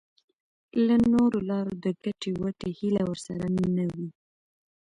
[0.85, 4.09] له نورو لارو د ګټې وټې هیله ورسره نه وي.